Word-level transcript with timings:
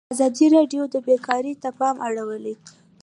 ازادي 0.13 0.45
راډیو 0.55 0.83
د 0.89 0.95
بیکاري 1.07 1.53
ته 1.61 1.69
پام 1.79 1.95
اړولی. 2.07 2.55